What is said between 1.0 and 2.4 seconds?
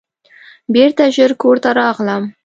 ژر کور ته راغلم.